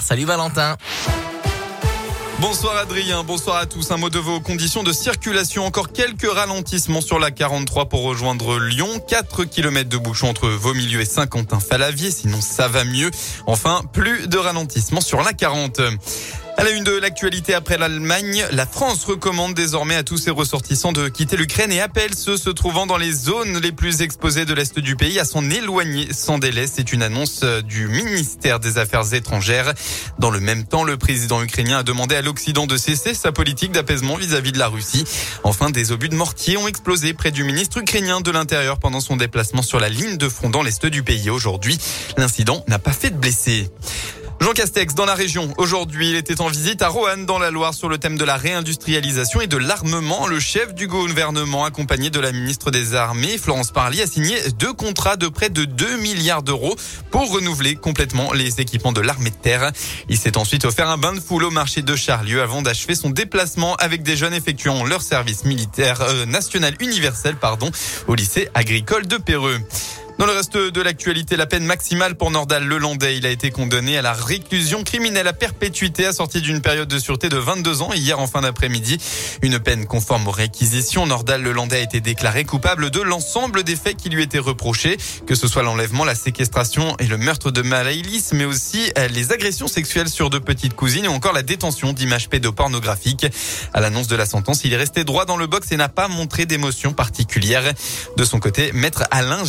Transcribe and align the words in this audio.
Salut 0.00 0.24
Valentin. 0.24 0.78
Bonsoir 2.40 2.78
Adrien, 2.78 3.22
bonsoir 3.22 3.56
à 3.56 3.66
tous. 3.66 3.90
Un 3.90 3.98
mot 3.98 4.08
de 4.08 4.18
vos 4.18 4.40
conditions 4.40 4.82
de 4.82 4.92
circulation. 4.92 5.66
Encore 5.66 5.92
quelques 5.92 6.26
ralentissements 6.26 7.02
sur 7.02 7.18
la 7.18 7.30
43 7.30 7.90
pour 7.90 8.02
rejoindre 8.02 8.58
Lyon. 8.58 8.88
4 9.06 9.44
km 9.44 9.86
de 9.86 9.98
bouchon 9.98 10.30
entre 10.30 10.48
Vaumilieu 10.48 11.02
et 11.02 11.04
Saint-Quentin-Falavier. 11.04 12.10
Sinon, 12.10 12.40
ça 12.40 12.66
va 12.66 12.84
mieux. 12.84 13.10
Enfin, 13.46 13.82
plus 13.92 14.26
de 14.26 14.38
ralentissements 14.38 15.02
sur 15.02 15.20
la 15.20 15.34
40. 15.34 15.82
À 16.58 16.64
la 16.64 16.70
une 16.70 16.82
de 16.82 16.90
l'actualité 16.90 17.54
après 17.54 17.78
l'Allemagne, 17.78 18.44
la 18.50 18.66
France 18.66 19.04
recommande 19.04 19.54
désormais 19.54 19.94
à 19.94 20.02
tous 20.02 20.16
ses 20.16 20.32
ressortissants 20.32 20.90
de 20.90 21.06
quitter 21.06 21.36
l'Ukraine 21.36 21.70
et 21.70 21.80
appelle 21.80 22.16
ceux 22.16 22.36
se 22.36 22.50
trouvant 22.50 22.84
dans 22.84 22.96
les 22.96 23.12
zones 23.12 23.58
les 23.58 23.70
plus 23.70 24.02
exposées 24.02 24.44
de 24.44 24.52
l'Est 24.54 24.76
du 24.80 24.96
pays 24.96 25.20
à 25.20 25.24
s'en 25.24 25.48
éloigner 25.50 26.12
sans 26.12 26.38
délai. 26.38 26.66
C'est 26.66 26.92
une 26.92 27.04
annonce 27.04 27.44
du 27.44 27.86
ministère 27.86 28.58
des 28.58 28.78
Affaires 28.78 29.14
étrangères. 29.14 29.72
Dans 30.18 30.32
le 30.32 30.40
même 30.40 30.66
temps, 30.66 30.82
le 30.82 30.96
président 30.96 31.40
ukrainien 31.40 31.78
a 31.78 31.82
demandé 31.84 32.16
à 32.16 32.22
l'Occident 32.22 32.66
de 32.66 32.76
cesser 32.76 33.14
sa 33.14 33.30
politique 33.30 33.70
d'apaisement 33.70 34.16
vis-à-vis 34.16 34.50
de 34.50 34.58
la 34.58 34.66
Russie. 34.66 35.04
Enfin, 35.44 35.70
des 35.70 35.92
obus 35.92 36.08
de 36.08 36.16
mortier 36.16 36.56
ont 36.56 36.66
explosé 36.66 37.14
près 37.14 37.30
du 37.30 37.44
ministre 37.44 37.78
ukrainien 37.78 38.20
de 38.20 38.32
l'Intérieur 38.32 38.80
pendant 38.80 38.98
son 38.98 39.14
déplacement 39.14 39.62
sur 39.62 39.78
la 39.78 39.88
ligne 39.88 40.16
de 40.16 40.28
front 40.28 40.50
dans 40.50 40.64
l'Est 40.64 40.84
du 40.86 41.04
pays 41.04 41.30
aujourd'hui. 41.30 41.78
L'incident 42.16 42.64
n'a 42.66 42.80
pas 42.80 42.90
fait 42.90 43.10
de 43.10 43.16
blessés. 43.16 43.70
Jean 44.40 44.52
Castex 44.52 44.94
dans 44.94 45.04
la 45.04 45.14
région. 45.14 45.52
Aujourd'hui, 45.56 46.10
il 46.10 46.16
était 46.16 46.40
en 46.40 46.46
visite 46.46 46.80
à 46.82 46.88
Roanne 46.88 47.26
dans 47.26 47.40
la 47.40 47.50
Loire 47.50 47.74
sur 47.74 47.88
le 47.88 47.98
thème 47.98 48.16
de 48.16 48.24
la 48.24 48.36
réindustrialisation 48.36 49.40
et 49.40 49.48
de 49.48 49.56
l'armement. 49.56 50.28
Le 50.28 50.38
chef 50.38 50.74
du 50.74 50.86
gouvernement, 50.86 51.64
accompagné 51.64 52.08
de 52.10 52.20
la 52.20 52.30
ministre 52.30 52.70
des 52.70 52.94
Armées, 52.94 53.36
Florence 53.36 53.72
Parly, 53.72 54.00
a 54.00 54.06
signé 54.06 54.36
deux 54.58 54.72
contrats 54.72 55.16
de 55.16 55.26
près 55.26 55.50
de 55.50 55.64
2 55.64 55.96
milliards 55.98 56.44
d'euros 56.44 56.76
pour 57.10 57.32
renouveler 57.32 57.74
complètement 57.74 58.32
les 58.32 58.60
équipements 58.60 58.92
de 58.92 59.00
l'armée 59.00 59.30
de 59.30 59.34
terre. 59.34 59.72
Il 60.08 60.16
s'est 60.16 60.36
ensuite 60.36 60.64
offert 60.64 60.88
un 60.88 60.98
bain 60.98 61.14
de 61.14 61.20
foule 61.20 61.44
au 61.44 61.50
marché 61.50 61.82
de 61.82 61.96
Charlieu 61.96 62.40
avant 62.40 62.62
d'achever 62.62 62.94
son 62.94 63.10
déplacement 63.10 63.74
avec 63.76 64.02
des 64.04 64.16
jeunes 64.16 64.34
effectuant 64.34 64.84
leur 64.84 65.02
service 65.02 65.44
militaire 65.44 66.00
euh, 66.02 66.26
national 66.26 66.74
universel, 66.80 67.34
pardon, 67.34 67.70
au 68.06 68.14
lycée 68.14 68.48
agricole 68.54 69.08
de 69.08 69.16
Péreux. 69.16 69.58
Dans 70.18 70.26
le 70.26 70.32
reste 70.32 70.56
de 70.56 70.82
l'actualité, 70.82 71.36
la 71.36 71.46
peine 71.46 71.64
maximale 71.64 72.16
pour 72.16 72.32
Nordal 72.32 72.64
Lelandais. 72.64 73.16
Il 73.16 73.24
a 73.24 73.30
été 73.30 73.52
condamné 73.52 73.96
à 73.96 74.02
la 74.02 74.12
réclusion 74.12 74.82
criminelle 74.82 75.28
à 75.28 75.32
perpétuité 75.32 76.06
assortie 76.06 76.40
d'une 76.40 76.60
période 76.60 76.88
de 76.88 76.98
sûreté 76.98 77.28
de 77.28 77.36
22 77.36 77.82
ans 77.82 77.92
hier 77.92 78.18
en 78.18 78.26
fin 78.26 78.40
d'après-midi. 78.40 78.98
Une 79.42 79.60
peine 79.60 79.86
conforme 79.86 80.26
aux 80.26 80.32
réquisitions. 80.32 81.06
Nordal 81.06 81.44
Lelandais 81.44 81.76
a 81.76 81.82
été 81.82 82.00
déclaré 82.00 82.42
coupable 82.42 82.90
de 82.90 83.00
l'ensemble 83.00 83.62
des 83.62 83.76
faits 83.76 83.96
qui 83.96 84.08
lui 84.08 84.24
étaient 84.24 84.40
reprochés, 84.40 84.96
que 85.24 85.36
ce 85.36 85.46
soit 85.46 85.62
l'enlèvement, 85.62 86.04
la 86.04 86.16
séquestration 86.16 86.96
et 86.98 87.06
le 87.06 87.16
meurtre 87.16 87.52
de 87.52 87.62
Malaïlis, 87.62 88.30
mais 88.32 88.44
aussi 88.44 88.90
euh, 88.98 89.06
les 89.06 89.30
agressions 89.30 89.68
sexuelles 89.68 90.08
sur 90.08 90.30
deux 90.30 90.40
petites 90.40 90.74
cousines 90.74 91.06
ou 91.06 91.12
encore 91.12 91.32
la 91.32 91.44
détention 91.44 91.92
d'images 91.92 92.28
pédopornographiques. 92.28 93.28
À 93.72 93.80
l'annonce 93.80 94.08
de 94.08 94.16
la 94.16 94.26
sentence, 94.26 94.64
il 94.64 94.72
est 94.72 94.78
resté 94.78 95.04
droit 95.04 95.26
dans 95.26 95.36
le 95.36 95.46
box 95.46 95.70
et 95.70 95.76
n'a 95.76 95.88
pas 95.88 96.08
montré 96.08 96.44
d'émotion 96.44 96.92
particulière. 96.92 97.72
De 98.16 98.24
son 98.24 98.40
côté, 98.40 98.72
maître 98.72 99.04
Alain 99.12 99.44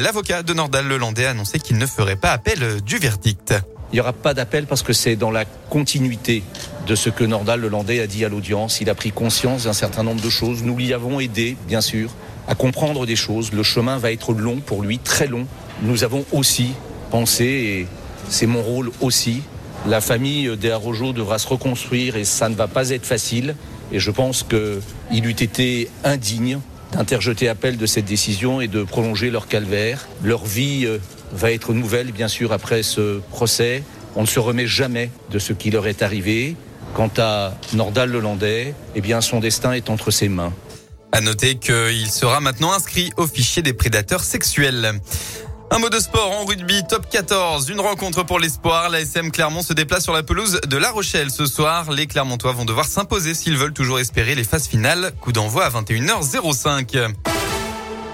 L'avocat 0.00 0.42
de 0.42 0.52
Nordal 0.52 0.86
Lelandais, 0.86 1.24
a 1.24 1.30
annoncé 1.30 1.58
qu'il 1.58 1.78
ne 1.78 1.86
ferait 1.86 2.16
pas 2.16 2.32
appel 2.32 2.82
du 2.82 2.98
verdict. 2.98 3.54
Il 3.90 3.94
n'y 3.94 4.00
aura 4.00 4.12
pas 4.12 4.34
d'appel 4.34 4.66
parce 4.66 4.82
que 4.82 4.92
c'est 4.92 5.16
dans 5.16 5.30
la 5.30 5.46
continuité 5.46 6.42
de 6.86 6.94
ce 6.94 7.08
que 7.08 7.24
Nordal 7.24 7.60
Lelandais 7.60 8.00
a 8.00 8.06
dit 8.06 8.24
à 8.26 8.28
l'audience. 8.28 8.82
Il 8.82 8.90
a 8.90 8.94
pris 8.94 9.12
conscience 9.12 9.64
d'un 9.64 9.72
certain 9.72 10.02
nombre 10.02 10.20
de 10.20 10.28
choses. 10.28 10.62
Nous 10.62 10.76
l'y 10.76 10.92
avons 10.92 11.20
aidé, 11.20 11.56
bien 11.66 11.80
sûr, 11.80 12.10
à 12.48 12.54
comprendre 12.54 13.06
des 13.06 13.16
choses. 13.16 13.52
Le 13.52 13.62
chemin 13.62 13.96
va 13.96 14.12
être 14.12 14.34
long 14.34 14.60
pour 14.60 14.82
lui, 14.82 14.98
très 14.98 15.26
long. 15.26 15.46
Nous 15.80 16.04
avons 16.04 16.26
aussi 16.32 16.72
pensé, 17.10 17.44
et 17.44 17.86
c'est 18.28 18.46
mon 18.46 18.62
rôle 18.62 18.90
aussi, 19.00 19.42
la 19.86 20.02
famille 20.02 20.54
des 20.58 20.70
Arrojo 20.70 21.14
devra 21.14 21.38
se 21.38 21.48
reconstruire 21.48 22.16
et 22.16 22.24
ça 22.24 22.50
ne 22.50 22.54
va 22.54 22.68
pas 22.68 22.90
être 22.90 23.06
facile. 23.06 23.54
Et 23.90 24.00
je 24.00 24.10
pense 24.10 24.42
qu'il 24.42 25.26
eût 25.26 25.30
été 25.30 25.88
indigne 26.04 26.58
d'interjeter 26.92 27.48
appel 27.48 27.76
de 27.76 27.86
cette 27.86 28.04
décision 28.04 28.60
et 28.60 28.68
de 28.68 28.82
prolonger 28.82 29.30
leur 29.30 29.48
calvaire. 29.48 30.06
Leur 30.22 30.44
vie 30.44 30.84
euh, 30.86 30.98
va 31.32 31.52
être 31.52 31.72
nouvelle, 31.72 32.12
bien 32.12 32.28
sûr, 32.28 32.52
après 32.52 32.82
ce 32.82 33.20
procès. 33.30 33.82
On 34.14 34.22
ne 34.22 34.26
se 34.26 34.38
remet 34.38 34.66
jamais 34.66 35.10
de 35.30 35.38
ce 35.38 35.52
qui 35.52 35.70
leur 35.70 35.86
est 35.86 36.02
arrivé. 36.02 36.56
Quant 36.94 37.10
à 37.18 37.54
Nordal 37.74 38.10
Lelandais, 38.10 38.74
eh 38.94 39.00
bien, 39.00 39.20
son 39.20 39.40
destin 39.40 39.72
est 39.72 39.90
entre 39.90 40.10
ses 40.10 40.28
mains. 40.28 40.52
À 41.12 41.20
noter 41.20 41.56
qu'il 41.56 42.10
sera 42.10 42.40
maintenant 42.40 42.72
inscrit 42.72 43.12
au 43.16 43.26
fichier 43.26 43.62
des 43.62 43.72
prédateurs 43.72 44.24
sexuels. 44.24 44.92
Un 45.70 45.78
mot 45.78 45.88
de 45.88 45.98
sport 45.98 46.30
en 46.30 46.44
rugby, 46.44 46.82
top 46.88 47.08
14. 47.10 47.68
Une 47.68 47.80
rencontre 47.80 48.22
pour 48.22 48.38
l'espoir. 48.38 48.88
La 48.88 49.00
SM 49.00 49.30
Clermont 49.30 49.62
se 49.62 49.72
déplace 49.72 50.04
sur 50.04 50.12
la 50.12 50.22
pelouse 50.22 50.60
de 50.66 50.76
La 50.76 50.90
Rochelle 50.90 51.30
ce 51.30 51.46
soir. 51.46 51.90
Les 51.90 52.06
Clermontois 52.06 52.52
vont 52.52 52.64
devoir 52.64 52.86
s'imposer 52.86 53.34
s'ils 53.34 53.56
veulent 53.56 53.72
toujours 53.72 53.98
espérer 53.98 54.34
les 54.34 54.44
phases 54.44 54.68
finales. 54.68 55.12
Coup 55.20 55.32
d'envoi 55.32 55.64
à 55.64 55.70
21h05. 55.70 57.14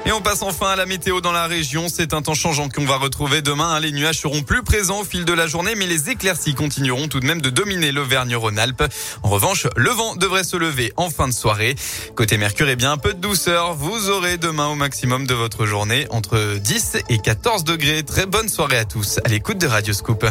Et 0.05 0.11
on 0.11 0.21
passe 0.21 0.43
enfin 0.43 0.71
à 0.71 0.77
la 0.77 0.85
météo 0.85 1.21
dans 1.21 1.31
la 1.31 1.47
région. 1.47 1.87
C'est 1.89 2.13
un 2.13 2.23
temps 2.23 2.35
changeant 2.35 2.69
qu'on 2.69 2.85
va 2.85 2.97
retrouver 2.97 3.41
demain. 3.41 3.79
Les 3.79 3.93
nuages 3.93 4.19
seront 4.19 4.43
plus 4.43 4.65
présents 4.65 5.01
au 5.01 5.05
fil 5.05 5.25
de 5.25 5.33
la 5.33 5.47
journée, 5.47 5.75
mais 5.77 5.87
les 5.87 6.11
éclaircies 6.11 6.55
continueront 6.55 7.07
tout 7.07 7.21
de 7.21 7.27
même 7.27 7.41
de 7.41 7.51
dominer 7.51 7.93
l'Auvergne-Rhône-Alpes. 7.93 8.83
En 9.23 9.29
revanche, 9.29 9.69
le 9.77 9.91
vent 9.91 10.17
devrait 10.17 10.43
se 10.43 10.57
lever 10.57 10.93
en 10.97 11.09
fin 11.09 11.29
de 11.29 11.33
soirée. 11.33 11.77
Côté 12.17 12.37
Mercure, 12.37 12.69
eh 12.69 12.77
bien, 12.77 12.91
un 12.91 12.99
peu 12.99 13.15
de 13.15 13.21
douceur. 13.21 13.75
Vous 13.75 14.11
aurez 14.11 14.39
demain 14.39 14.67
au 14.69 14.75
maximum 14.75 15.27
de 15.27 15.35
votre 15.35 15.67
journée 15.67 16.07
entre 16.11 16.59
10 16.59 16.97
et 17.09 17.19
14 17.19 17.63
degrés. 17.63 18.03
Très 18.03 18.27
bonne 18.27 18.49
soirée 18.49 18.79
à 18.79 18.85
tous 18.85 19.21
à 19.25 19.29
l'écoute 19.29 19.59
de 19.59 19.69
Radio 19.69 19.95
Scoop. 19.95 20.27